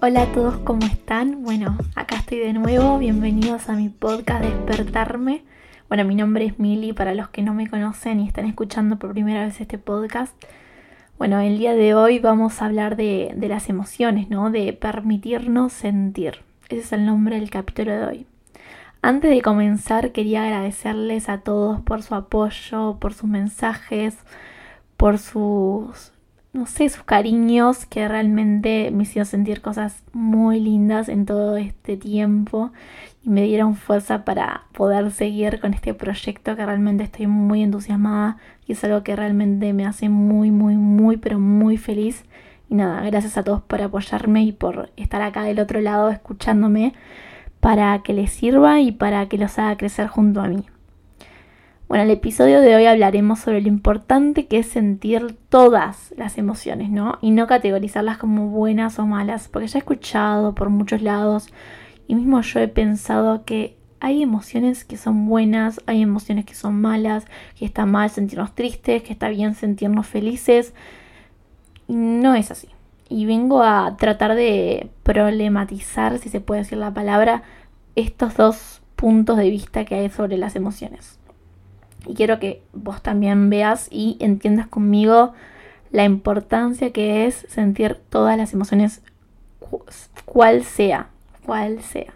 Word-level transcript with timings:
Hola 0.00 0.22
a 0.22 0.32
todos, 0.32 0.58
¿cómo 0.58 0.86
están? 0.86 1.42
Bueno, 1.42 1.76
acá 1.94 2.16
estoy 2.16 2.38
de 2.38 2.52
nuevo, 2.52 2.98
bienvenidos 2.98 3.68
a 3.68 3.74
mi 3.74 3.88
podcast 3.88 4.44
Despertarme. 4.44 5.42
Bueno, 5.88 6.04
mi 6.04 6.14
nombre 6.14 6.46
es 6.46 6.58
Mili, 6.58 6.92
para 6.92 7.14
los 7.14 7.28
que 7.28 7.42
no 7.42 7.52
me 7.52 7.68
conocen 7.68 8.20
y 8.20 8.26
están 8.26 8.46
escuchando 8.46 8.98
por 8.98 9.12
primera 9.12 9.44
vez 9.44 9.60
este 9.60 9.76
podcast. 9.76 10.34
Bueno, 11.18 11.40
el 11.40 11.58
día 11.58 11.74
de 11.74 11.94
hoy 11.94 12.20
vamos 12.20 12.62
a 12.62 12.66
hablar 12.66 12.96
de, 12.96 13.32
de 13.34 13.48
las 13.48 13.68
emociones, 13.68 14.30
¿no? 14.30 14.50
De 14.50 14.72
permitirnos 14.72 15.72
sentir. 15.72 16.38
Ese 16.68 16.80
es 16.80 16.92
el 16.92 17.04
nombre 17.04 17.40
del 17.40 17.50
capítulo 17.50 17.92
de 17.92 18.04
hoy. 18.04 18.26
Antes 19.02 19.30
de 19.30 19.42
comenzar 19.42 20.12
quería 20.12 20.44
agradecerles 20.44 21.28
a 21.28 21.38
todos 21.38 21.80
por 21.80 22.02
su 22.02 22.14
apoyo, 22.14 22.98
por 23.00 23.14
sus 23.14 23.28
mensajes, 23.28 24.16
por 24.96 25.18
sus, 25.18 26.12
no 26.58 26.66
sé, 26.66 26.88
sus 26.88 27.04
cariños 27.04 27.86
que 27.86 28.08
realmente 28.08 28.90
me 28.90 29.04
hicieron 29.04 29.26
sentir 29.26 29.60
cosas 29.60 30.02
muy 30.12 30.58
lindas 30.58 31.08
en 31.08 31.24
todo 31.24 31.56
este 31.56 31.96
tiempo 31.96 32.72
y 33.22 33.30
me 33.30 33.42
dieron 33.44 33.76
fuerza 33.76 34.24
para 34.24 34.64
poder 34.72 35.12
seguir 35.12 35.60
con 35.60 35.72
este 35.72 35.94
proyecto 35.94 36.56
que 36.56 36.66
realmente 36.66 37.04
estoy 37.04 37.28
muy 37.28 37.62
entusiasmada 37.62 38.38
y 38.66 38.72
es 38.72 38.82
algo 38.82 39.04
que 39.04 39.14
realmente 39.14 39.72
me 39.72 39.86
hace 39.86 40.08
muy, 40.08 40.50
muy, 40.50 40.76
muy, 40.76 41.16
pero 41.16 41.38
muy 41.38 41.76
feliz. 41.76 42.24
Y 42.68 42.74
nada, 42.74 43.02
gracias 43.02 43.38
a 43.38 43.44
todos 43.44 43.62
por 43.62 43.80
apoyarme 43.80 44.42
y 44.42 44.52
por 44.52 44.90
estar 44.96 45.22
acá 45.22 45.44
del 45.44 45.60
otro 45.60 45.80
lado 45.80 46.10
escuchándome 46.10 46.92
para 47.60 48.00
que 48.02 48.12
les 48.14 48.32
sirva 48.32 48.80
y 48.80 48.92
para 48.92 49.28
que 49.28 49.38
los 49.38 49.58
haga 49.60 49.76
crecer 49.76 50.08
junto 50.08 50.40
a 50.40 50.48
mí. 50.48 50.64
Bueno, 51.88 52.04
el 52.04 52.10
episodio 52.10 52.60
de 52.60 52.76
hoy 52.76 52.84
hablaremos 52.84 53.38
sobre 53.40 53.62
lo 53.62 53.68
importante 53.68 54.46
que 54.46 54.58
es 54.58 54.66
sentir 54.66 55.38
todas 55.48 56.12
las 56.18 56.36
emociones, 56.36 56.90
¿no? 56.90 57.16
Y 57.22 57.30
no 57.30 57.46
categorizarlas 57.46 58.18
como 58.18 58.48
buenas 58.48 58.98
o 58.98 59.06
malas, 59.06 59.48
porque 59.48 59.68
ya 59.68 59.78
he 59.78 59.80
escuchado 59.80 60.54
por 60.54 60.68
muchos 60.68 61.00
lados 61.00 61.48
y 62.06 62.14
mismo 62.14 62.42
yo 62.42 62.60
he 62.60 62.68
pensado 62.68 63.46
que 63.46 63.78
hay 64.00 64.22
emociones 64.22 64.84
que 64.84 64.98
son 64.98 65.26
buenas, 65.26 65.80
hay 65.86 66.02
emociones 66.02 66.44
que 66.44 66.54
son 66.54 66.78
malas, 66.78 67.24
que 67.58 67.64
está 67.64 67.86
mal 67.86 68.10
sentirnos 68.10 68.54
tristes, 68.54 69.02
que 69.02 69.14
está 69.14 69.30
bien 69.30 69.54
sentirnos 69.54 70.06
felices. 70.06 70.74
No 71.88 72.34
es 72.34 72.50
así 72.50 72.68
y 73.08 73.24
vengo 73.24 73.62
a 73.62 73.96
tratar 73.96 74.34
de 74.34 74.90
problematizar, 75.02 76.18
si 76.18 76.28
se 76.28 76.40
puede 76.40 76.60
decir 76.62 76.76
la 76.76 76.92
palabra, 76.92 77.42
estos 77.96 78.36
dos 78.36 78.82
puntos 78.96 79.38
de 79.38 79.48
vista 79.48 79.86
que 79.86 79.94
hay 79.94 80.10
sobre 80.10 80.36
las 80.36 80.54
emociones. 80.54 81.17
Y 82.06 82.14
quiero 82.14 82.38
que 82.38 82.62
vos 82.72 83.02
también 83.02 83.50
veas 83.50 83.88
y 83.90 84.16
entiendas 84.20 84.68
conmigo 84.68 85.32
la 85.90 86.04
importancia 86.04 86.92
que 86.92 87.26
es 87.26 87.46
sentir 87.48 87.98
todas 88.08 88.36
las 88.36 88.52
emociones, 88.52 89.02
cual 90.24 90.64
sea, 90.64 91.08
cual 91.44 91.82
sea. 91.82 92.12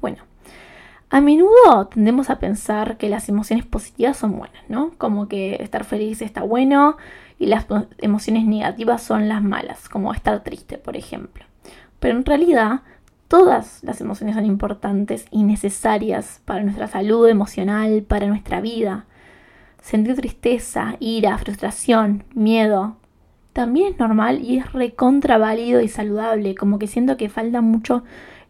Bueno, 0.00 0.18
a 1.10 1.20
menudo 1.20 1.86
tendemos 1.92 2.30
a 2.30 2.38
pensar 2.38 2.96
que 2.96 3.08
las 3.08 3.28
emociones 3.28 3.64
positivas 3.64 4.16
son 4.16 4.36
buenas, 4.36 4.62
¿no? 4.68 4.92
Como 4.98 5.28
que 5.28 5.56
estar 5.62 5.84
feliz 5.84 6.20
está 6.22 6.42
bueno, 6.42 6.96
y 7.38 7.46
las 7.46 7.66
emociones 7.98 8.44
negativas 8.44 9.02
son 9.02 9.28
las 9.28 9.42
malas, 9.42 9.88
como 9.88 10.12
estar 10.12 10.42
triste, 10.42 10.78
por 10.78 10.96
ejemplo. 10.96 11.44
Pero 12.00 12.16
en 12.16 12.24
realidad, 12.24 12.82
todas 13.34 13.82
las 13.82 14.00
emociones 14.00 14.36
son 14.36 14.46
importantes 14.46 15.26
y 15.32 15.42
necesarias 15.42 16.40
para 16.44 16.62
nuestra 16.62 16.86
salud 16.86 17.28
emocional, 17.28 18.04
para 18.06 18.26
nuestra 18.26 18.60
vida. 18.60 19.06
Sentir 19.82 20.14
tristeza, 20.14 20.94
ira, 21.00 21.36
frustración, 21.38 22.22
miedo, 22.34 22.96
también 23.52 23.92
es 23.92 23.98
normal 23.98 24.40
y 24.40 24.58
es 24.58 24.72
recontra 24.72 25.36
válido 25.36 25.80
y 25.80 25.88
saludable, 25.88 26.54
como 26.54 26.78
que 26.78 26.86
siento 26.86 27.16
que 27.16 27.28
falta 27.28 27.60
mucho 27.60 28.04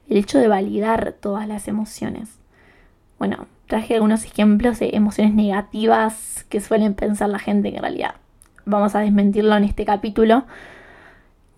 el 0.09 0.19
hecho 0.19 0.39
de 0.39 0.49
validar 0.49 1.15
todas 1.19 1.49
las 1.49 1.67
emociones. 1.67 2.39
Bueno, 3.19 3.47
traje 3.67 3.95
algunos 3.95 4.25
ejemplos 4.25 4.81
de 4.81 4.91
emociones 4.93 5.33
negativas 5.33 6.45
que 6.51 6.61
suelen 6.61 6.93
pensar 6.93 7.31
la 7.31 7.39
gente 7.39 7.75
en 7.75 7.81
realidad 7.81 8.17
vamos 8.67 8.95
a 8.95 9.01
desmentirlo 9.01 9.57
en 9.57 9.65
este 9.65 9.85
capítulo, 9.85 10.45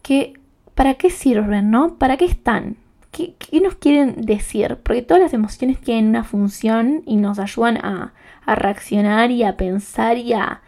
que 0.02 0.34
¿para 0.74 0.94
qué 0.94 1.10
sirven, 1.10 1.70
no? 1.70 1.96
¿Para 1.96 2.16
qué 2.16 2.24
están? 2.24 2.76
¿Qué, 3.16 3.60
nos 3.62 3.76
quieren 3.76 4.26
decir? 4.26 4.76
Porque 4.82 5.00
todas 5.00 5.22
las 5.22 5.32
emociones 5.32 5.80
tienen 5.80 6.08
una 6.08 6.22
función 6.22 7.02
y 7.06 7.16
nos 7.16 7.38
ayudan 7.38 7.78
a, 7.78 8.12
reaccionar 8.46 9.30
y 9.30 9.42
a 9.42 9.56
pensar 9.56 10.18
y 10.18 10.34
a, 10.34 10.60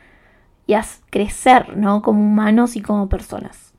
crecer, 1.11 1.77
¿no? 1.77 2.01
Como 2.01 2.23
humanos 2.23 2.75
y 2.77 2.81
como 2.81 3.11
personas. 3.11 3.73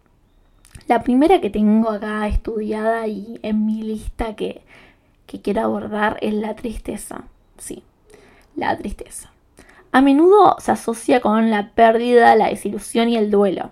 La 0.87 1.01
primera 1.01 1.41
que 1.41 1.49
tengo 1.49 1.89
acá 1.89 2.27
estudiada 2.27 3.07
y 3.07 3.39
en 3.41 3.65
mi 3.65 3.81
lista 3.81 4.35
que 4.35 4.61
quiero 5.25 5.61
abordar 5.61 6.17
es 6.21 6.35
la 6.35 6.55
tristeza. 6.55 7.23
Sí, 7.57 7.83
la 8.55 8.77
tristeza. 8.77 9.31
A 9.91 10.01
menudo 10.01 10.57
se 10.59 10.71
asocia 10.71 11.21
con 11.21 11.49
la 11.49 11.71
pérdida, 11.71 12.35
la 12.35 12.49
desilusión 12.49 13.09
y 13.09 13.17
el 13.17 13.31
duelo. 13.31 13.71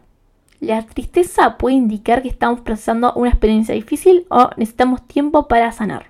La 0.60 0.82
tristeza 0.84 1.58
puede 1.58 1.76
indicar 1.76 2.22
que 2.22 2.30
estamos 2.30 2.62
procesando 2.62 3.14
una 3.14 3.30
experiencia 3.30 3.76
difícil 3.76 4.26
o 4.30 4.50
necesitamos 4.58 5.08
tiempo 5.08 5.48
para 5.48 5.72
sanar. 5.72 6.08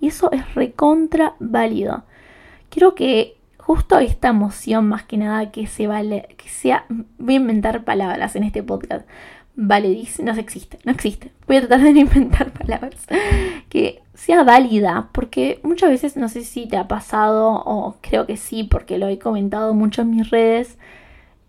Y 0.00 0.08
eso 0.08 0.30
es 0.32 0.54
recontra 0.54 1.34
válido. 1.38 2.04
Quiero 2.68 2.94
que 2.94 3.36
justo 3.58 3.98
esta 3.98 4.28
emoción, 4.28 4.88
más 4.88 5.04
que 5.04 5.16
nada, 5.16 5.50
que 5.50 5.66
se 5.66 5.86
vale, 5.86 6.28
que 6.36 6.48
sea, 6.48 6.84
voy 7.18 7.34
a 7.34 7.38
inventar 7.38 7.84
palabras 7.84 8.36
en 8.36 8.44
este 8.44 8.62
podcast, 8.62 9.08
dice, 9.56 10.22
no 10.22 10.32
existe, 10.32 10.78
no 10.84 10.92
existe. 10.92 11.32
Voy 11.46 11.56
a 11.56 11.66
tratar 11.66 11.92
de 11.92 12.00
inventar 12.00 12.52
palabras 12.58 13.06
que 13.68 14.02
sea 14.14 14.44
válida, 14.44 15.08
porque 15.12 15.60
muchas 15.62 15.90
veces 15.90 16.16
no 16.16 16.28
sé 16.28 16.44
si 16.44 16.68
te 16.68 16.76
ha 16.76 16.86
pasado, 16.86 17.62
o 17.64 17.96
creo 18.02 18.26
que 18.26 18.36
sí, 18.36 18.64
porque 18.64 18.98
lo 18.98 19.08
he 19.08 19.18
comentado 19.18 19.74
mucho 19.74 20.02
en 20.02 20.10
mis 20.10 20.30
redes, 20.30 20.78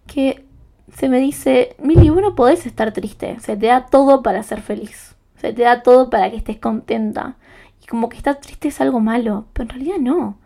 que 0.07 0.46
se 0.93 1.09
me 1.09 1.19
dice, 1.19 1.75
Mili, 1.79 2.09
vos 2.09 2.21
no 2.21 2.35
podés 2.35 2.65
estar 2.65 2.91
triste, 2.93 3.39
se 3.39 3.57
te 3.57 3.67
da 3.67 3.85
todo 3.87 4.23
para 4.23 4.43
ser 4.43 4.61
feliz, 4.61 5.15
se 5.37 5.53
te 5.53 5.63
da 5.63 5.83
todo 5.83 6.09
para 6.09 6.29
que 6.29 6.37
estés 6.37 6.57
contenta. 6.57 7.35
Y 7.83 7.87
como 7.87 8.09
que 8.09 8.17
estar 8.17 8.35
triste 8.39 8.69
es 8.69 8.81
algo 8.81 8.99
malo, 8.99 9.45
pero 9.53 9.63
en 9.65 9.69
realidad 9.69 9.97
no. 9.99 10.37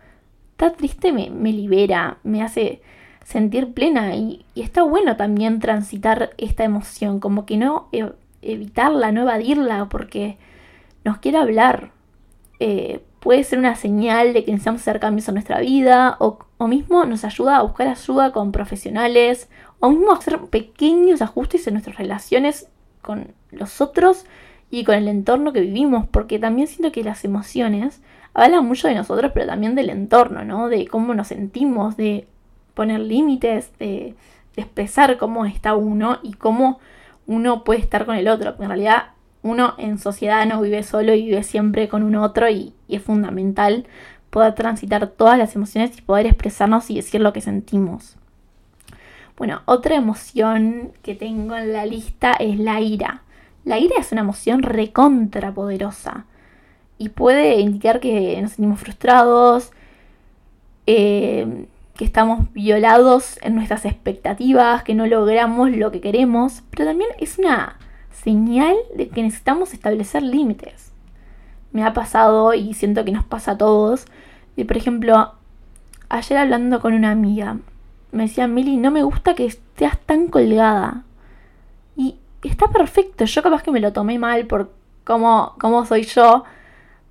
Estar 0.51 0.74
triste 0.74 1.12
me, 1.12 1.30
me 1.30 1.51
libera, 1.51 2.18
me 2.24 2.41
hace 2.44 2.81
sentir 3.24 3.74
plena 3.74 4.16
y, 4.16 4.46
está 4.56 4.84
bueno 4.84 5.16
también 5.16 5.59
transitar 5.59 6.31
esta 6.38 6.63
emoción, 6.63 7.19
como 7.19 7.46
que 7.46 7.57
no 7.57 7.88
e, 7.91 8.12
evitarla, 8.41 9.12
no 9.12 9.22
evadirla, 9.22 9.88
porque 9.90 10.38
nos 11.03 11.18
quiere 11.19 11.38
hablar. 11.38 11.91
Eh, 12.59 13.01
puede 13.22 13.44
ser 13.44 13.59
una 13.59 13.76
señal 13.76 14.34
de 14.34 14.44
que 14.44 14.52
necesitamos 14.52 14.82
hacer 14.82 15.00
cambios 15.00 15.28
en 15.30 15.36
nuestra 15.36 15.59
vida 15.59 16.18
o, 16.20 16.40
o, 16.58 16.68
mismo 16.68 17.06
nos 17.06 17.24
ayuda 17.24 17.58
a 17.58 17.62
buscar 17.62 17.88
ayuda 17.88 18.32
con 18.32 18.52
profesionales 18.52 19.48
o 19.80 19.92
mismo 19.92 20.12
hacer 20.12 20.40
pequeños 20.40 21.22
ajustes 21.22 21.66
en 21.68 21.76
nuestras 21.76 21.98
relaciones 21.98 22.68
con 23.02 23.34
los 23.52 23.80
otros 23.80 24.26
y 24.70 24.84
con 24.84 24.96
el 24.96 25.08
entorno 25.08 25.54
que 25.54 25.62
vivimos, 25.62 26.08
porque 26.10 26.40
también 26.40 26.68
siento 26.68 26.92
que 26.92 27.04
las 27.04 27.24
emociones 27.24 28.02
hablan 28.34 28.66
mucho 28.66 28.88
de 28.88 28.96
nosotros, 28.96 29.31
pero 29.34 29.46
también 29.46 29.76
del 29.76 29.90
entorno, 29.90 30.44
¿no? 30.46 30.70
De 30.70 30.88
cómo 30.88 31.14
nos 31.14 31.28
sentimos, 31.28 31.98
de 31.98 32.28
poner 32.74 33.02
límites, 33.02 33.72
de, 33.78 34.16
expresar 34.58 35.18
cómo 35.18 35.46
está 35.46 35.76
uno 35.76 36.20
y 36.24 36.34
cómo 36.34 36.80
uno 37.26 37.64
puede 37.64 37.80
estar 37.80 38.06
con 38.06 38.16
el 38.16 38.28
otro. 38.28 38.56
en 38.60 38.68
realidad 38.68 39.12
uno 39.44 39.74
en 39.78 39.97
sociedad 39.97 40.46
no 40.46 40.62
vive 40.62 40.84
solo 40.84 41.13
y 41.13 41.25
vive 41.25 41.44
siempre 41.44 41.90
con 41.90 42.03
un 42.03 42.16
otro 42.16 42.50
y, 42.50 42.74
es 42.88 43.02
fundamental 43.02 43.85
poder 44.29 44.53
transitar 44.53 45.07
todas 45.07 45.38
las 45.38 45.56
emociones 45.56 45.97
y 45.97 46.02
poder 46.02 46.25
expresarnos 46.25 46.90
y 46.90 46.96
decir 46.96 47.22
lo 47.22 47.34
que 47.34 47.41
sentimos. 47.41 48.18
Bueno, 49.38 49.62
otra 49.66 49.96
emoción 49.96 50.91
que 51.01 51.16
tengo 51.16 51.56
en 51.56 51.74
la 51.74 51.85
lista 51.85 52.34
es 52.34 52.59
la 52.59 52.81
ira. 52.81 53.24
La 53.63 53.80
ira 53.80 53.95
es 54.00 54.12
una 54.12 54.21
emoción 54.21 54.62
recontrapoderosa 54.62 56.25
y 56.98 57.10
puede 57.10 57.60
indicar 57.60 58.00
que 58.00 58.39
nos 58.42 58.51
sentimos 58.51 58.80
frustrados, 58.80 59.71
eh, 60.86 61.66
que 61.95 62.06
estamos 62.06 62.51
violados 62.54 63.39
en 63.42 63.56
nuestras 63.56 63.86
expectativas, 63.86 64.83
que 64.83 64.95
no 64.95 65.07
logramos 65.07 65.71
lo 65.71 65.92
que 65.92 66.01
queremos, 66.01 66.63
pero 66.69 66.86
también 66.86 67.10
es 67.19 67.38
una 67.38 67.77
señal 68.12 68.75
de 68.96 69.10
que 69.10 69.24
necesitamos 69.24 69.74
establecer 69.74 70.24
límites. 70.24 70.92
Me 71.72 71.84
ha 71.84 71.94
pasado 71.94 72.54
y 72.54 72.74
siento 72.74 73.06
que 73.06 73.12
nos 73.12 73.25
pasa 73.25 73.52
a 73.52 73.58
todos. 73.58 74.06
Y 74.56 74.66
por 74.66 74.78
ejemplo, 74.78 75.34
ayer 76.10 76.38
hablando 76.38 76.81
con 76.81 76.94
una 76.94 77.12
amiga, 77.12 77.58
me 78.12 78.24
decía, 78.24 78.48
Mili, 78.48 78.78
no 78.78 78.92
me 78.92 79.04
gusta 79.04 79.34
que 79.34 79.46
estés 79.46 79.98
tan 80.06 80.28
colgada. 80.28 81.04
Y 81.96 82.18
está 82.44 82.68
perfecto, 82.68 83.25
yo 83.25 83.42
capaz 83.42 83.63
que 83.63 83.72
me 83.72 83.80
lo 83.80 83.94
tomé 83.94 84.19
mal 84.19 84.46
por 84.46 84.72
cómo, 85.04 85.56
cómo 85.60 85.86
soy 85.86 86.04
yo, 86.04 86.44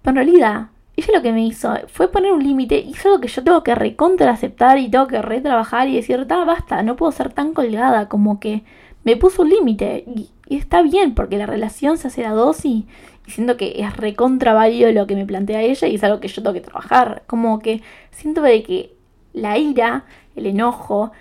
pero 0.02 0.10
en 0.20 0.26
realidad 0.26 0.68
ella 0.96 1.08
lo 1.14 1.22
que 1.22 1.32
me 1.32 1.46
hizo 1.46 1.74
fue 1.88 2.08
poner 2.08 2.32
un 2.32 2.42
límite 2.42 2.78
y 2.80 2.92
es 2.92 3.06
algo 3.06 3.20
que 3.20 3.28
yo 3.28 3.42
tengo 3.42 3.62
que 3.62 3.74
recontra 3.74 4.32
aceptar 4.32 4.78
y 4.78 4.90
tengo 4.90 5.06
que 5.06 5.22
retrabajar 5.22 5.88
y 5.88 5.96
decir, 5.96 6.26
basta, 6.26 6.82
no 6.82 6.96
puedo 6.96 7.12
ser 7.12 7.32
tan 7.32 7.54
colgada, 7.54 8.08
como 8.08 8.40
que 8.40 8.64
me 9.04 9.16
puso 9.16 9.42
un 9.42 9.50
límite. 9.50 10.04
Y, 10.06 10.30
está 10.48 10.82
bien, 10.82 11.14
porque 11.14 11.38
la 11.38 11.46
relación 11.46 11.96
se 11.96 12.08
hace 12.08 12.26
a 12.26 12.32
dos 12.32 12.64
y, 12.64 12.86
siento 13.26 13.56
que 13.56 13.74
es 13.76 13.96
recontra 13.96 14.54
válido 14.54 14.90
lo 14.90 15.06
que 15.06 15.14
me 15.14 15.24
plantea 15.24 15.62
ella 15.62 15.86
y 15.86 15.94
es 15.94 16.02
algo 16.02 16.18
que 16.18 16.26
yo 16.26 16.42
tengo 16.42 16.52
que 16.52 16.60
trabajar. 16.60 17.22
Como 17.26 17.60
que 17.60 17.82
siento 18.10 18.42
de 18.42 18.62
que 18.64 18.92
la 19.32 19.56
ira, 19.56 20.04
el 20.34 20.46
enojo, 20.46 21.12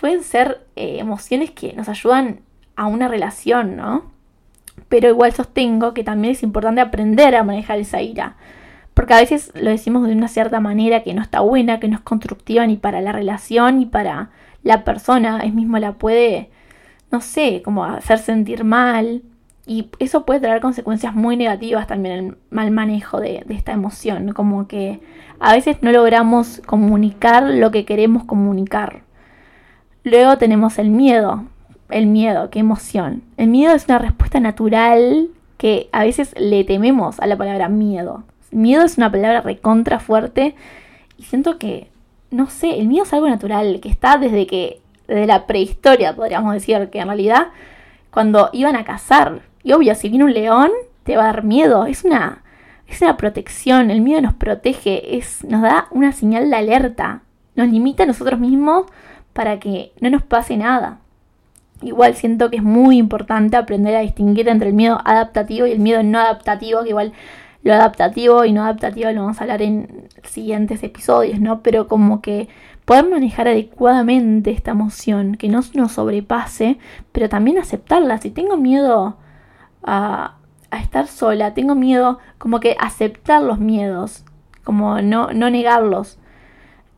pueden 0.00 0.24
ser 0.24 0.66
eh, 0.74 0.96
emociones 0.98 1.52
que 1.52 1.72
nos 1.74 1.88
ayudan 1.88 2.40
a 2.74 2.86
una 2.86 3.08
relación, 3.08 3.76
¿no? 3.76 4.10
Pero 4.88 5.08
igual 5.08 5.32
sostengo 5.32 5.94
que 5.94 6.02
también 6.02 6.32
es 6.32 6.42
importante 6.42 6.80
aprender 6.80 7.36
a 7.36 7.44
manejar 7.44 7.78
esa 7.78 8.02
ira. 8.02 8.36
Porque 8.94 9.14
a 9.14 9.20
veces 9.20 9.52
lo 9.54 9.70
decimos 9.70 10.06
de 10.06 10.12
una 10.14 10.28
cierta 10.28 10.60
manera 10.60 11.02
que 11.02 11.14
no 11.14 11.22
está 11.22 11.40
buena, 11.40 11.80
que 11.80 11.88
no 11.88 11.96
es 11.96 12.02
constructiva 12.02 12.66
ni 12.66 12.76
para 12.76 13.00
la 13.00 13.12
relación 13.12 13.78
ni 13.78 13.86
para 13.86 14.30
la 14.62 14.84
persona. 14.84 15.40
Es 15.40 15.54
mismo 15.54 15.78
la 15.78 15.92
puede, 15.92 16.50
no 17.12 17.20
sé, 17.20 17.62
como 17.62 17.84
hacer 17.84 18.18
sentir 18.18 18.64
mal. 18.64 19.22
Y 19.64 19.90
eso 20.00 20.24
puede 20.26 20.40
traer 20.40 20.60
consecuencias 20.60 21.14
muy 21.14 21.36
negativas 21.36 21.86
también, 21.86 22.12
el 22.18 22.36
mal 22.50 22.72
manejo 22.72 23.20
de, 23.20 23.44
de 23.46 23.54
esta 23.54 23.72
emoción. 23.72 24.32
Como 24.32 24.66
que 24.66 25.00
a 25.38 25.52
veces 25.52 25.76
no 25.82 25.92
logramos 25.92 26.60
comunicar 26.66 27.44
lo 27.44 27.70
que 27.70 27.84
queremos 27.84 28.24
comunicar. 28.24 29.02
Luego 30.02 30.38
tenemos 30.38 30.78
el 30.78 30.90
miedo. 30.90 31.44
El 31.90 32.06
miedo, 32.06 32.50
qué 32.50 32.58
emoción. 32.58 33.22
El 33.36 33.48
miedo 33.48 33.74
es 33.74 33.84
una 33.86 33.98
respuesta 33.98 34.40
natural 34.40 35.28
que 35.58 35.88
a 35.92 36.02
veces 36.02 36.34
le 36.38 36.64
tememos 36.64 37.20
a 37.20 37.26
la 37.26 37.36
palabra 37.36 37.68
miedo. 37.68 38.24
Miedo 38.50 38.82
es 38.82 38.96
una 38.96 39.12
palabra 39.12 39.42
recontra 39.42 40.00
fuerte 40.00 40.56
y 41.18 41.22
siento 41.24 41.58
que, 41.58 41.88
no 42.30 42.48
sé, 42.48 42.80
el 42.80 42.88
miedo 42.88 43.04
es 43.04 43.12
algo 43.12 43.28
natural, 43.28 43.78
que 43.80 43.88
está 43.88 44.16
desde 44.16 44.46
que, 44.46 44.80
desde 45.06 45.26
la 45.26 45.46
prehistoria, 45.46 46.14
podríamos 46.14 46.54
decir, 46.54 46.90
que 46.90 47.00
en 47.00 47.08
realidad 47.08 47.48
cuando 48.10 48.50
iban 48.52 48.76
a 48.76 48.84
cazar, 48.84 49.42
y 49.62 49.72
obvio, 49.72 49.94
si 49.94 50.08
viene 50.08 50.24
un 50.24 50.34
león, 50.34 50.70
te 51.04 51.16
va 51.16 51.24
a 51.24 51.26
dar 51.26 51.44
miedo, 51.44 51.86
es 51.86 52.04
una, 52.04 52.42
es 52.86 53.00
una 53.00 53.16
protección, 53.16 53.90
el 53.90 54.00
miedo 54.00 54.20
nos 54.20 54.34
protege, 54.34 55.16
es, 55.16 55.44
nos 55.44 55.62
da 55.62 55.86
una 55.90 56.12
señal 56.12 56.50
de 56.50 56.56
alerta, 56.56 57.22
nos 57.54 57.68
limita 57.68 58.02
a 58.02 58.06
nosotros 58.06 58.38
mismos 58.38 58.86
para 59.32 59.58
que 59.58 59.92
no 60.00 60.10
nos 60.10 60.22
pase 60.22 60.56
nada. 60.56 60.98
Igual 61.80 62.14
siento 62.14 62.50
que 62.50 62.56
es 62.56 62.62
muy 62.62 62.98
importante 62.98 63.56
aprender 63.56 63.96
a 63.96 64.00
distinguir 64.00 64.48
entre 64.48 64.68
el 64.68 64.74
miedo 64.74 65.00
adaptativo 65.04 65.66
y 65.66 65.72
el 65.72 65.80
miedo 65.80 66.02
no 66.02 66.18
adaptativo, 66.18 66.82
que 66.82 66.90
igual 66.90 67.12
lo 67.64 67.72
adaptativo 67.74 68.44
y 68.44 68.52
no 68.52 68.62
adaptativo 68.62 69.10
lo 69.10 69.22
vamos 69.22 69.38
a 69.38 69.44
hablar 69.44 69.62
en 69.62 70.08
siguientes 70.24 70.82
episodios, 70.82 71.40
¿no? 71.40 71.62
Pero 71.62 71.88
como 71.88 72.20
que 72.20 72.48
poder 72.92 73.08
manejar 73.08 73.48
adecuadamente 73.48 74.50
esta 74.50 74.72
emoción, 74.72 75.36
que 75.36 75.48
no 75.48 75.60
nos 75.72 75.92
sobrepase, 75.92 76.76
pero 77.10 77.30
también 77.30 77.56
aceptarla. 77.56 78.18
Si 78.18 78.28
tengo 78.30 78.58
miedo 78.58 79.16
a, 79.82 80.36
estar 80.78 81.06
sola, 81.06 81.54
tengo 81.54 81.74
miedo 81.74 82.18
como 82.36 82.60
que 82.60 82.76
aceptar 82.78 83.40
los 83.40 83.58
miedos, 83.58 84.26
como 84.62 85.00
no, 85.00 85.32
no 85.32 85.48
negarlos. 85.48 86.18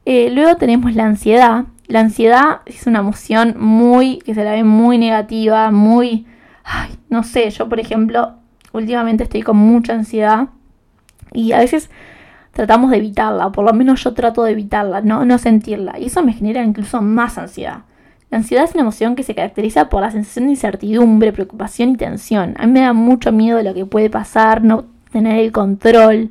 Eh, 0.05 0.31
luego 0.33 0.57
tenemos 0.57 0.97
la 0.97 1.05
ansiedad. 1.05 1.67
La 1.87 2.01
ansiedad 2.01 2.63
es 2.67 2.89
una 2.89 2.99
emoción 2.99 3.55
muy, 3.57 4.19
que 4.19 4.35
se 4.35 4.43
la 4.43 4.51
ve 4.51 4.65
muy 4.65 4.99
negativa, 4.99 5.71
muy, 5.71 6.27
ay, 6.65 6.99
no 7.09 7.23
sé, 7.23 7.51
yo 7.51 7.69
por 7.69 7.79
ejemplo 7.79 8.35
últimamente 8.73 9.23
estoy 9.23 9.43
con 9.43 9.59
mucha 9.59 9.93
ansiedad 9.93 10.49
y 11.33 11.53
a 11.53 11.59
veces 11.59 11.89
tratamos 12.55 12.91
de 12.91 12.97
evitarla, 12.99 13.51
por 13.53 13.65
lo 13.65 13.73
menos 13.73 14.03
yo 14.03 14.15
trato 14.15 14.45
de 14.45 14.53
evitarla, 14.53 15.01
no, 15.03 15.25
no 15.25 15.39
sentirla, 15.39 15.99
y 15.99 16.07
eso 16.07 16.23
me 16.23 16.33
genera 16.33 16.63
incluso 16.63 17.03
más 17.03 17.37
ansiedad. 17.37 17.83
La 18.31 18.39
ansiedad 18.39 18.65
es 18.65 18.73
una 18.75 18.83
emoción 18.83 19.15
que 19.15 19.23
se 19.23 19.35
caracteriza 19.35 19.89
por 19.89 20.01
la 20.01 20.11
sensación 20.11 20.47
de 20.47 20.53
incertidumbre, 20.53 21.33
preocupación 21.33 21.91
y 21.91 21.97
tensión. 21.97 22.55
A 22.59 22.67
mí 22.67 22.73
me 22.73 22.81
da 22.81 22.93
mucho 22.93 23.31
miedo 23.31 23.59
de 23.59 23.65
lo 23.65 23.75
que 23.75 23.87
puede 23.87 24.11
pasar, 24.11 24.65
no 24.65 24.87
tener 25.13 25.39
el 25.39 25.53
control. 25.53 26.31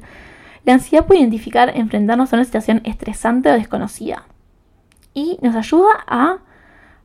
La 0.65 0.73
ansiedad 0.73 1.05
puede 1.05 1.21
identificar 1.21 1.71
enfrentarnos 1.75 2.33
a 2.33 2.35
una 2.35 2.45
situación 2.45 2.81
estresante 2.83 3.49
o 3.49 3.53
desconocida. 3.53 4.23
Y 5.13 5.37
nos 5.41 5.55
ayuda 5.55 5.91
a 6.07 6.39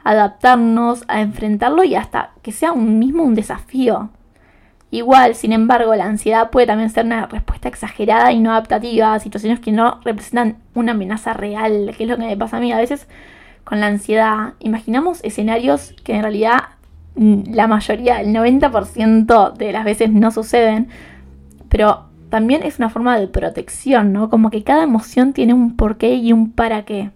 adaptarnos, 0.02 1.04
a 1.06 1.20
enfrentarlo 1.20 1.84
y 1.84 1.94
hasta 1.94 2.30
que 2.42 2.50
sea 2.50 2.72
un 2.72 2.98
mismo 2.98 3.22
un 3.22 3.34
desafío. 3.34 4.10
Igual, 4.90 5.34
sin 5.34 5.52
embargo, 5.52 5.94
la 5.94 6.06
ansiedad 6.06 6.50
puede 6.50 6.66
también 6.66 6.88
ser 6.88 7.04
una 7.04 7.26
respuesta 7.26 7.68
exagerada 7.68 8.32
y 8.32 8.40
no 8.40 8.52
adaptativa 8.52 9.12
a 9.12 9.20
situaciones 9.20 9.60
que 9.60 9.70
no 9.70 10.00
representan 10.02 10.56
una 10.74 10.92
amenaza 10.92 11.34
real, 11.34 11.94
que 11.96 12.04
es 12.04 12.08
lo 12.08 12.16
que 12.16 12.24
me 12.24 12.36
pasa 12.36 12.56
a 12.56 12.60
mí 12.60 12.72
a 12.72 12.78
veces 12.78 13.06
con 13.64 13.80
la 13.80 13.86
ansiedad. 13.88 14.54
Imaginamos 14.60 15.22
escenarios 15.24 15.94
que 16.04 16.14
en 16.14 16.22
realidad 16.22 16.60
mm, 17.16 17.52
la 17.52 17.66
mayoría, 17.66 18.22
el 18.22 18.34
90% 18.34 19.52
de 19.52 19.72
las 19.72 19.84
veces 19.84 20.10
no 20.10 20.30
suceden, 20.30 20.88
pero 21.68 22.06
también 22.30 22.62
es 22.62 22.78
una 22.78 22.88
forma 22.88 23.18
de 23.18 23.28
protección, 23.28 24.12
¿no? 24.14 24.30
Como 24.30 24.48
que 24.48 24.64
cada 24.64 24.84
emoción 24.84 25.34
tiene 25.34 25.52
un 25.52 25.76
porqué 25.76 26.14
y 26.14 26.32
un 26.32 26.50
para 26.52 26.86
qué. 26.86 27.10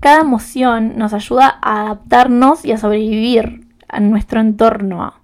Cada 0.00 0.20
emoción 0.20 0.98
nos 0.98 1.14
ayuda 1.14 1.58
a 1.62 1.82
adaptarnos 1.82 2.64
y 2.66 2.72
a 2.72 2.78
sobrevivir 2.78 3.66
a 3.88 4.00
nuestro 4.00 4.40
entorno. 4.40 5.14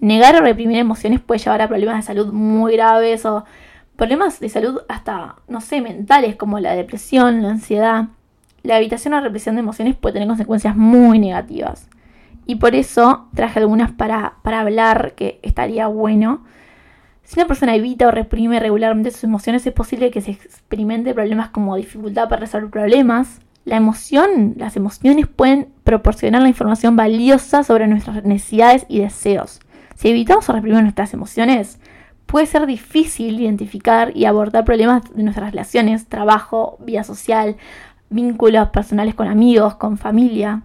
Negar 0.00 0.36
o 0.36 0.40
reprimir 0.40 0.78
emociones 0.78 1.20
puede 1.20 1.40
llevar 1.40 1.60
a 1.62 1.68
problemas 1.68 1.96
de 1.96 2.02
salud 2.02 2.32
muy 2.32 2.74
graves 2.74 3.24
o 3.24 3.44
problemas 3.96 4.38
de 4.38 4.48
salud 4.48 4.80
hasta, 4.88 5.36
no 5.48 5.60
sé, 5.60 5.80
mentales 5.80 6.36
como 6.36 6.60
la 6.60 6.74
depresión, 6.74 7.42
la 7.42 7.50
ansiedad. 7.50 8.06
La 8.62 8.78
evitación 8.78 9.14
o 9.14 9.20
represión 9.20 9.56
de 9.56 9.60
emociones 9.60 9.96
puede 9.96 10.14
tener 10.14 10.28
consecuencias 10.28 10.76
muy 10.76 11.18
negativas. 11.18 11.88
Y 12.46 12.56
por 12.56 12.74
eso 12.74 13.28
traje 13.34 13.58
algunas 13.58 13.90
para, 13.90 14.34
para 14.42 14.60
hablar 14.60 15.14
que 15.16 15.40
estaría 15.42 15.88
bueno. 15.88 16.44
Si 17.24 17.38
una 17.38 17.46
persona 17.46 17.74
evita 17.74 18.06
o 18.06 18.10
reprime 18.10 18.60
regularmente 18.60 19.10
sus 19.10 19.24
emociones, 19.24 19.66
es 19.66 19.72
posible 19.72 20.10
que 20.10 20.20
se 20.20 20.30
experimente 20.30 21.12
problemas 21.12 21.50
como 21.50 21.76
dificultad 21.76 22.28
para 22.28 22.40
resolver 22.40 22.70
problemas. 22.70 23.40
La 23.64 23.76
emoción, 23.76 24.54
las 24.56 24.76
emociones 24.76 25.26
pueden 25.26 25.68
proporcionar 25.84 26.40
la 26.40 26.48
información 26.48 26.96
valiosa 26.96 27.64
sobre 27.64 27.86
nuestras 27.86 28.24
necesidades 28.24 28.86
y 28.88 29.00
deseos. 29.00 29.60
Si 29.98 30.08
evitamos 30.08 30.48
o 30.48 30.52
reprimimos 30.52 30.84
nuestras 30.84 31.12
emociones, 31.12 31.80
puede 32.26 32.46
ser 32.46 32.66
difícil 32.66 33.40
identificar 33.40 34.16
y 34.16 34.26
abordar 34.26 34.64
problemas 34.64 35.02
de 35.12 35.24
nuestras 35.24 35.50
relaciones, 35.50 36.06
trabajo, 36.06 36.78
vida 36.78 37.02
social, 37.02 37.56
vínculos 38.08 38.68
personales 38.68 39.16
con 39.16 39.26
amigos, 39.26 39.74
con 39.74 39.98
familia. 39.98 40.62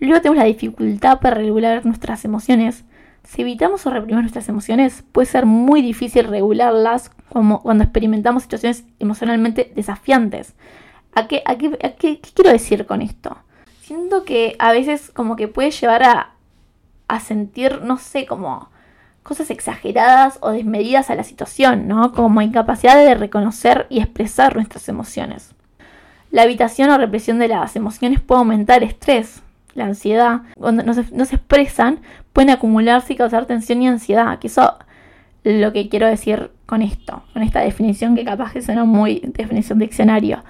Luego 0.00 0.22
tenemos 0.22 0.38
la 0.38 0.46
dificultad 0.46 1.20
para 1.20 1.36
regular 1.36 1.84
nuestras 1.84 2.24
emociones. 2.24 2.84
Si 3.22 3.42
evitamos 3.42 3.84
o 3.84 3.90
reprimimos 3.90 4.22
nuestras 4.22 4.48
emociones, 4.48 5.04
puede 5.12 5.26
ser 5.26 5.44
muy 5.44 5.82
difícil 5.82 6.24
regularlas 6.24 7.10
cuando 7.28 7.84
experimentamos 7.84 8.44
situaciones 8.44 8.86
emocionalmente 8.98 9.74
desafiantes. 9.76 10.54
¿A 11.12 11.28
qué 11.28 11.42
quiero 12.34 12.50
decir 12.50 12.86
con 12.86 13.02
esto? 13.02 13.36
Siento 13.82 14.24
que 14.24 14.56
a 14.58 14.72
veces 14.72 15.10
como 15.10 15.36
que 15.36 15.48
puede 15.48 15.70
llevar 15.70 16.02
a, 16.02 16.35
a 17.08 17.20
sentir, 17.20 17.82
no 17.82 17.98
sé, 17.98 18.26
como 18.26 18.68
cosas 19.22 19.50
exageradas 19.50 20.38
o 20.40 20.50
desmedidas 20.50 21.10
a 21.10 21.16
la 21.16 21.24
situación, 21.24 21.88
¿no? 21.88 22.12
Como 22.12 22.42
incapacidad 22.42 22.96
de 22.96 23.14
reconocer 23.14 23.86
y 23.90 23.98
expresar 23.98 24.54
nuestras 24.54 24.88
emociones. 24.88 25.54
La 26.30 26.44
evitación 26.44 26.90
o 26.90 26.98
represión 26.98 27.38
de 27.38 27.48
las 27.48 27.76
emociones 27.76 28.20
puede 28.20 28.40
aumentar 28.40 28.84
estrés, 28.84 29.42
la 29.74 29.84
ansiedad. 29.84 30.42
Cuando 30.58 30.82
no 30.82 30.94
se, 30.94 31.00
expresan, 31.00 32.00
pueden 32.32 32.50
acumularse 32.50 33.12
y 33.12 33.16
causar 33.16 33.46
tensión 33.46 33.82
y 33.82 33.88
ansiedad, 33.88 34.38
que 34.38 34.46
eso 34.46 34.76
es 35.44 35.60
lo 35.60 35.72
que 35.72 35.88
quiero 35.88 36.06
decir 36.06 36.50
con 36.66 36.82
esto, 36.82 37.22
con 37.32 37.42
esta 37.42 37.60
definición 37.60 38.16
que 38.16 38.24
capaz 38.24 38.52
que 38.52 38.62
suena 38.62 38.84
muy 38.84 39.22
definición 39.24 39.78
diccionario. 39.78 40.44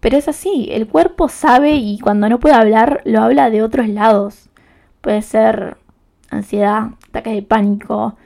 Pero 0.00 0.16
es 0.16 0.28
así, 0.28 0.68
el 0.70 0.86
cuerpo 0.86 1.28
sabe 1.28 1.76
y 1.76 1.98
cuando 1.98 2.28
no 2.28 2.38
puede 2.38 2.54
hablar, 2.54 3.02
lo 3.04 3.22
habla 3.22 3.50
de 3.50 3.62
otros 3.62 3.88
lados. 3.88 4.48
Puede 5.00 5.22
ser 5.22 5.76
ansiedad, 6.30 6.90
ataques 7.08 7.34
de 7.34 7.42
pánico, 7.42 8.16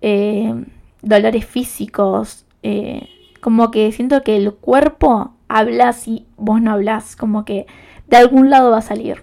eh, 0.00 0.64
dolores 1.02 1.44
físicos, 1.44 2.44
eh, 2.62 3.08
como 3.40 3.70
que 3.70 3.90
siento 3.92 4.22
que 4.22 4.36
el 4.36 4.52
cuerpo 4.52 5.32
habla 5.48 5.92
si 5.92 6.26
vos 6.36 6.60
no 6.60 6.72
hablas, 6.72 7.16
como 7.16 7.44
que 7.44 7.66
de 8.08 8.16
algún 8.16 8.50
lado 8.50 8.70
va 8.70 8.78
a 8.78 8.82
salir. 8.82 9.22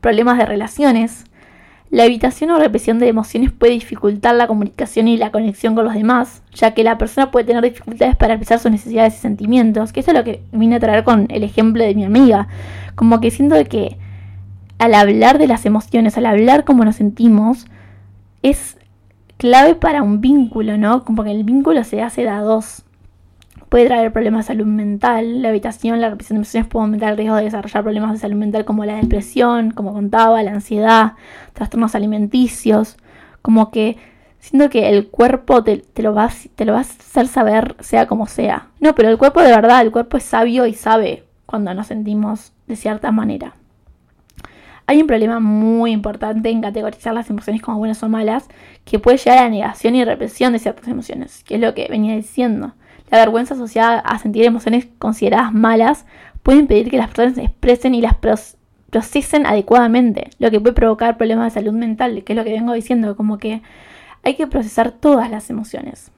Problemas 0.00 0.38
de 0.38 0.46
relaciones. 0.46 1.24
La 1.90 2.06
evitación 2.06 2.50
o 2.50 2.58
represión 2.58 2.98
de 2.98 3.08
emociones 3.08 3.52
puede 3.52 3.74
dificultar 3.74 4.34
la 4.34 4.46
comunicación 4.46 5.08
y 5.08 5.18
la 5.18 5.30
conexión 5.30 5.74
con 5.74 5.84
los 5.84 5.92
demás, 5.92 6.42
ya 6.54 6.72
que 6.72 6.84
la 6.84 6.96
persona 6.96 7.30
puede 7.30 7.44
tener 7.44 7.62
dificultades 7.62 8.16
para 8.16 8.32
expresar 8.34 8.60
sus 8.60 8.70
necesidades 8.70 9.14
y 9.14 9.18
sentimientos, 9.18 9.92
que 9.92 10.00
eso 10.00 10.10
es 10.12 10.16
lo 10.16 10.24
que 10.24 10.42
vine 10.52 10.76
a 10.76 10.80
traer 10.80 11.04
con 11.04 11.26
el 11.28 11.42
ejemplo 11.42 11.84
de 11.84 11.94
mi 11.94 12.04
amiga. 12.04 12.48
Como 12.94 13.20
que 13.20 13.30
siento 13.30 13.56
que 13.68 13.98
al 14.82 14.94
hablar 14.94 15.38
de 15.38 15.46
las 15.46 15.64
emociones, 15.64 16.18
al 16.18 16.26
hablar 16.26 16.64
cómo 16.64 16.84
nos 16.84 16.96
sentimos, 16.96 17.66
es 18.42 18.76
clave 19.36 19.76
para 19.76 20.02
un 20.02 20.20
vínculo, 20.20 20.76
¿no? 20.76 21.04
Como 21.04 21.22
que 21.22 21.30
el 21.30 21.44
vínculo 21.44 21.84
se 21.84 22.02
hace 22.02 22.22
de 22.22 22.30
a 22.30 22.40
dos. 22.40 22.82
puede 23.68 23.86
traer 23.86 24.12
problemas 24.12 24.44
de 24.44 24.54
salud 24.54 24.66
mental. 24.66 25.40
La 25.40 25.50
habitación, 25.50 26.00
la 26.00 26.10
repetición 26.10 26.38
de 26.38 26.40
emociones 26.40 26.68
puede 26.68 26.82
aumentar 26.82 27.12
el 27.12 27.16
riesgo 27.16 27.36
de 27.36 27.44
desarrollar 27.44 27.84
problemas 27.84 28.12
de 28.12 28.18
salud 28.18 28.36
mental 28.36 28.64
como 28.64 28.84
la 28.84 28.96
depresión, 28.96 29.70
como 29.70 29.92
contaba, 29.92 30.42
la 30.42 30.50
ansiedad, 30.50 31.12
trastornos 31.52 31.94
alimenticios. 31.94 32.96
Como 33.40 33.70
que 33.70 33.98
siento 34.40 34.68
que 34.68 34.88
el 34.88 35.10
cuerpo 35.10 35.62
te, 35.62 35.84
lo 36.02 36.12
va, 36.12 36.28
te 36.56 36.64
lo 36.64 36.72
va 36.72 36.78
a 36.78 36.82
hacer 36.82 37.28
saber 37.28 37.76
sea 37.78 38.08
como 38.08 38.26
sea. 38.26 38.70
No, 38.80 38.96
pero 38.96 39.10
el 39.10 39.16
cuerpo 39.16 39.42
de 39.42 39.52
verdad, 39.52 39.80
el 39.82 39.92
cuerpo 39.92 40.16
es 40.16 40.24
sabio 40.24 40.66
y 40.66 40.74
sabe 40.74 41.22
cuando 41.46 41.72
nos 41.72 41.86
sentimos 41.86 42.52
de 42.66 42.74
cierta 42.74 43.12
manera. 43.12 43.54
Hay 44.86 45.00
un 45.00 45.06
problema 45.06 45.40
muy 45.40 45.92
importante 45.92 46.50
en 46.50 46.60
categorizar 46.60 47.14
las 47.14 47.30
emociones 47.30 47.62
como 47.62 47.78
buenas 47.78 48.02
o 48.02 48.08
malas, 48.08 48.48
que 48.84 48.98
puede 48.98 49.18
llegar 49.18 49.38
a 49.38 49.42
la 49.44 49.48
negación 49.48 49.94
y 49.94 50.04
represión 50.04 50.52
de 50.52 50.58
ciertas 50.58 50.88
emociones, 50.88 51.44
que 51.44 51.54
es 51.54 51.60
lo 51.60 51.74
que 51.74 51.86
venía 51.88 52.14
diciendo. 52.16 52.74
La 53.10 53.18
vergüenza 53.18 53.54
asociada 53.54 54.00
a 54.00 54.18
sentir 54.18 54.44
emociones 54.44 54.88
consideradas 54.98 55.52
malas 55.52 56.06
puede 56.42 56.58
impedir 56.58 56.90
que 56.90 56.96
las 56.96 57.08
personas 57.08 57.34
se 57.34 57.44
expresen 57.44 57.94
y 57.94 58.00
las 58.00 58.16
procesen 58.16 59.46
adecuadamente, 59.46 60.30
lo 60.38 60.50
que 60.50 60.60
puede 60.60 60.74
provocar 60.74 61.16
problemas 61.16 61.52
de 61.52 61.60
salud 61.60 61.74
mental, 61.74 62.24
que 62.24 62.32
es 62.32 62.36
lo 62.36 62.44
que 62.44 62.52
vengo 62.52 62.72
diciendo, 62.72 63.16
como 63.16 63.38
que 63.38 63.62
hay 64.22 64.34
que 64.34 64.46
procesar 64.46 64.92
todas 64.92 65.30
las 65.30 65.50
emociones. 65.50 66.10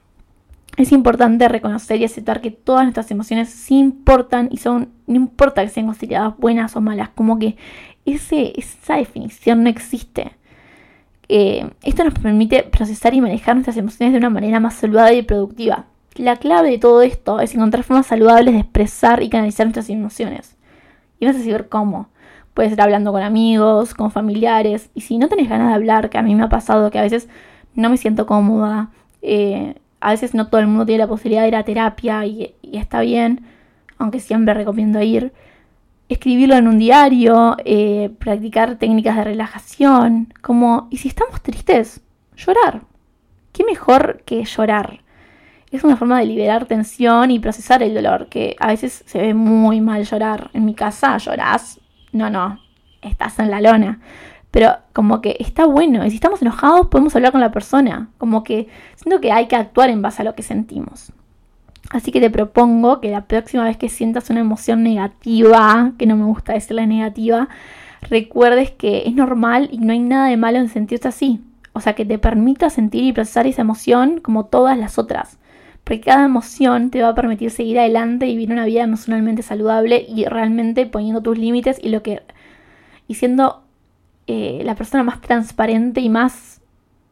Es 0.77 0.91
importante 0.91 1.47
reconocer 1.47 2.01
y 2.01 2.05
aceptar 2.05 2.41
que 2.41 2.51
todas 2.51 2.83
nuestras 2.83 3.09
emociones 3.09 3.49
sí 3.49 3.77
importan 3.77 4.49
y 4.51 4.57
son, 4.57 4.89
no 5.07 5.15
importa 5.15 5.63
que 5.63 5.69
sean 5.69 5.85
consideradas 5.85 6.37
buenas 6.37 6.75
o 6.75 6.81
malas, 6.81 7.09
como 7.09 7.39
que 7.39 7.55
esa 8.05 8.95
definición 8.97 9.63
no 9.63 9.69
existe. 9.69 10.31
Eh, 11.27 11.69
esto 11.83 12.03
nos 12.03 12.13
permite 12.13 12.63
procesar 12.63 13.13
y 13.13 13.21
manejar 13.21 13.55
nuestras 13.55 13.77
emociones 13.77 14.13
de 14.13 14.19
una 14.19 14.29
manera 14.29 14.59
más 14.59 14.75
saludable 14.75 15.17
y 15.17 15.21
productiva. 15.23 15.85
La 16.15 16.37
clave 16.37 16.71
de 16.71 16.77
todo 16.77 17.01
esto 17.01 17.39
es 17.39 17.53
encontrar 17.55 17.83
formas 17.83 18.07
saludables 18.07 18.53
de 18.53 18.61
expresar 18.61 19.21
y 19.23 19.29
canalizar 19.29 19.65
nuestras 19.65 19.89
emociones. 19.89 20.55
Y 21.19 21.25
vas 21.25 21.35
a 21.35 21.39
saber 21.39 21.67
cómo. 21.67 22.09
Puedes 22.53 22.71
ser 22.71 22.81
hablando 22.81 23.11
con 23.11 23.21
amigos, 23.21 23.93
con 23.93 24.11
familiares. 24.11 24.89
Y 24.93 25.01
si 25.01 25.17
no 25.17 25.27
tenés 25.27 25.49
ganas 25.49 25.69
de 25.69 25.73
hablar, 25.73 26.09
que 26.09 26.17
a 26.17 26.21
mí 26.21 26.35
me 26.35 26.43
ha 26.43 26.49
pasado 26.49 26.89
que 26.89 26.99
a 26.99 27.01
veces 27.01 27.27
no 27.73 27.89
me 27.89 27.97
siento 27.97 28.25
cómoda, 28.25 28.91
eh, 29.21 29.75
a 29.99 30.11
veces 30.11 30.33
no 30.33 30.47
todo 30.47 30.61
el 30.61 30.67
mundo 30.67 30.85
tiene 30.85 30.99
la 30.99 31.07
posibilidad 31.07 31.41
de 31.41 31.47
ir 31.49 31.55
a 31.55 31.63
terapia 31.63 32.25
y, 32.25 32.55
está 32.71 33.01
bien, 33.01 33.45
aunque 33.97 34.19
siempre 34.19 34.53
recomiendo 34.53 35.01
ir. 35.01 35.33
Escribirlo 36.07 36.55
en 36.55 36.67
un 36.67 36.77
diario, 36.77 37.57
eh, 37.65 38.11
practicar 38.19 38.77
técnicas 38.77 39.15
de 39.15 39.23
relajación, 39.23 40.33
como, 40.41 40.87
y 40.91 40.97
si 40.97 41.07
estamos 41.07 41.41
tristes, 41.41 42.01
llorar. 42.35 42.81
¿Qué 43.51 43.63
mejor 43.63 44.21
que 44.25 44.43
llorar? 44.43 45.05
es 45.75 45.83
una 45.83 45.97
forma 45.97 46.19
de 46.19 46.25
liberar 46.25 46.65
tensión 46.65 47.31
y 47.31 47.39
procesar 47.39 47.83
el 47.83 47.93
dolor, 47.93 48.27
que 48.27 48.55
a 48.59 48.67
veces 48.67 49.03
se 49.05 49.19
ve 49.19 49.33
muy 49.33 49.81
mal 49.81 50.03
llorar. 50.03 50.49
En 50.53 50.65
mi 50.65 50.73
casa 50.73 51.17
llorás, 51.17 51.79
no, 52.11 52.29
no, 52.29 52.59
estás 53.01 53.39
en 53.39 53.51
la 53.51 53.61
lona. 53.61 53.99
Pero 54.51 54.77
como 54.93 55.19
que 55.19 55.35
está 55.39 55.65
bueno, 55.65 56.05
y 56.05 56.09
si 56.09 56.15
estamos 56.15 56.41
enojados 56.41 56.87
podemos 56.87 57.15
hablar 57.15 57.33
con 57.33 57.41
la 57.41 57.51
persona, 57.51 58.09
como 58.17 58.43
que 58.43 58.69
siento 58.95 59.19
que 59.19 59.31
hay 59.31 59.47
que 59.47 59.55
actuar 59.55 59.89
en 59.89 60.01
base 60.01 60.21
a 60.21 60.25
lo 60.25 60.33
que 60.33 60.43
sentimos. 60.43 61.11
Así 61.91 62.11
que 62.11 62.19
te 62.19 62.29
propongo 62.29 62.99
que 62.99 63.11
la 63.11 63.25
próxima 63.25 63.63
vez 63.63 63.77
que 63.77 63.89
sientas 63.89 64.29
una 64.29 64.41
emoción 64.41 64.83
negativa, 64.83 65.93
que 65.97 66.05
no 66.05 66.15
me 66.15 66.25
gusta 66.25 66.53
decirle 66.53 66.87
negativa, 66.87 67.47
recuerdes 68.09 68.71
que 68.71 69.03
es 69.05 69.13
normal 69.13 69.69
y 69.71 69.77
no 69.77 69.93
hay 69.93 69.99
nada 69.99 70.27
de 70.27 70.37
malo 70.37 70.57
en 70.57 70.69
sentirse 70.69 71.07
así. 71.07 71.41
O 71.73 71.81
sea, 71.81 71.93
que 71.93 72.05
te 72.05 72.17
permita 72.17 72.69
sentir 72.69 73.03
y 73.03 73.13
procesar 73.13 73.47
esa 73.47 73.61
emoción 73.61 74.19
como 74.21 74.45
todas 74.45 74.77
las 74.77 74.97
otras 74.97 75.37
porque 75.85 76.01
cada 76.01 76.25
emoción 76.25 76.89
te 76.89 77.03
va 77.03 77.09
a 77.09 77.15
permitir 77.15 77.51
seguir 77.51 77.77
adelante 77.79 78.25
y 78.25 78.31
vivir 78.31 78.51
una 78.51 78.65
vida 78.65 78.81
emocionalmente 78.81 79.43
saludable 79.43 80.03
y 80.09 80.25
realmente 80.25 80.87
poniendo 80.87 81.21
tus 81.21 81.37
límites 81.37 81.79
y 81.81 81.89
lo 81.89 82.01
que 82.01 82.23
y 83.07 83.13
siendo 83.13 83.63
eh, 84.25 84.63
la 84.65 84.73
persona 84.73 85.03
más 85.03 85.21
transparente 85.21 86.01
y 86.01 86.09
más, 86.09 86.59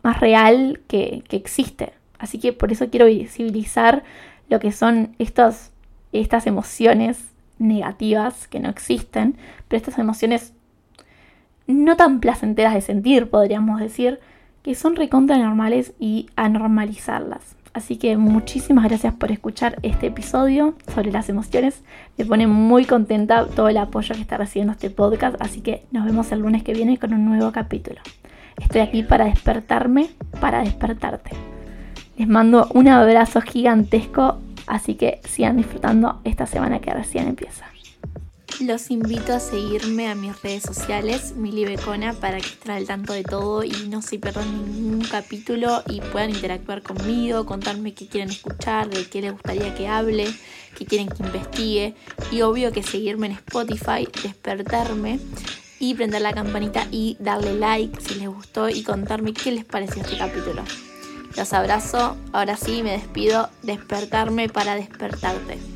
más 0.01 0.20
real 0.20 0.82
que, 0.88 1.24
que, 1.30 1.38
existe. 1.38 1.94
Así 2.18 2.39
que 2.39 2.51
por 2.51 2.72
eso 2.72 2.89
quiero 2.89 3.06
visibilizar 3.06 4.03
lo 4.50 4.59
que 4.59 4.71
son 4.71 5.15
estos, 5.19 5.71
estas 6.12 6.47
emociones 6.47 7.19
negativas 7.59 8.47
que 8.47 8.59
no 8.59 8.69
existen, 8.69 9.38
pero 9.67 9.77
estas 9.77 9.97
emociones 9.97 10.53
no 11.67 11.95
tan 11.95 12.19
placenteras 12.19 12.73
de 12.73 12.81
sentir, 12.81 13.29
podríamos 13.29 13.79
decir, 13.79 14.19
que 14.63 14.75
son 14.75 14.95
recontra 14.95 15.38
normales 15.38 15.93
y 16.00 16.27
a 16.35 16.50
normalizarlas. 16.50 17.55
Así 17.73 17.97
que 17.97 18.17
muchísimas 18.17 18.85
gracias 18.85 19.15
por 19.15 19.31
escuchar 19.31 19.77
este 19.81 20.07
episodio 20.07 20.75
sobre 20.93 21.12
las 21.12 21.27
emociones. 21.29 21.81
Me 22.17 22.25
pone 22.25 22.45
muy 22.45 22.85
contenta 22.85 23.47
todo 23.47 23.67
el 23.67 23.77
apoyo 23.77 24.13
que 24.13 24.21
está 24.21 24.38
recibiendo 24.38 24.73
este 24.73 24.91
podcast. 24.91 25.35
Así 25.39 25.62
que 25.62 25.83
nos 25.91 26.05
vemos 26.05 26.31
el 26.31 26.39
lunes 26.39 26.63
que 26.63 26.73
viene 26.73 27.00
con 27.00 27.13
un 27.13 27.25
nuevo 27.25 27.51
capítulo. 27.51 28.00
Estoy 28.62 28.81
aquí 28.81 29.01
para 29.01 29.25
despertarme, 29.25 30.12
para 30.39 30.62
despertarte. 30.62 31.31
Les 32.17 32.27
mando 32.27 32.67
un 32.74 32.88
abrazo 32.88 33.41
gigantesco. 33.41 34.38
Así 34.65 34.96
que 34.96 35.20
sigan 35.27 35.58
disfrutando 35.58 36.22
esta 36.24 36.46
semana 36.46 36.79
que 36.79 36.93
recién 36.93 37.27
empieza. 37.27 37.65
Los 38.62 38.91
invito 38.91 39.34
a 39.34 39.39
seguirme 39.39 40.08
a 40.08 40.15
mis 40.15 40.39
redes 40.41 40.63
sociales, 40.63 41.34
Mili 41.36 41.65
Becona, 41.65 42.13
para 42.13 42.38
que 42.38 42.46
estén 42.46 42.72
al 42.72 42.86
tanto 42.86 43.12
de 43.12 43.24
todo 43.24 43.63
y 43.63 43.72
no 43.89 44.01
se 44.01 44.20
pierdan 44.20 44.46
ningún 44.72 45.01
capítulo 45.01 45.82
y 45.89 46.01
puedan 46.01 46.29
interactuar 46.29 46.84
conmigo, 46.84 47.46
contarme 47.46 47.93
qué 47.93 48.08
quieren 48.08 48.29
escuchar, 48.29 48.89
de 48.89 49.05
qué 49.05 49.22
les 49.22 49.34
gustaría 49.34 49.74
que 49.74 49.88
hable, 49.88 50.27
qué 50.77 50.86
quieren 50.86 51.10
que 51.10 51.24
investigue. 51.24 51.96
Y 52.32 52.41
obvio 52.41 52.72
que 52.72 52.84
seguirme 52.84 53.27
en 53.27 53.34
Spotify, 53.34 54.08
despertarme 54.22 55.20
y 55.79 55.96
prender 55.96 56.22
la 56.22 56.32
campanita 56.34 56.88
y 56.91 57.17
darle 57.20 57.55
like 57.55 58.00
si 58.00 58.15
les 58.20 58.29
gustó 58.29 58.70
y 58.70 58.84
contarme 58.84 59.34
qué 59.34 59.51
les 59.51 59.65
pareció 59.65 60.03
este 60.03 60.17
capítulo. 60.17 60.63
Los 61.35 61.51
abrazo, 61.53 62.15
ahora 62.31 62.55
sí 62.57 62.83
me 62.83 62.91
despido, 62.91 63.49
despertarme 63.63 64.49
para 64.49 64.75
despertarte. 64.75 65.73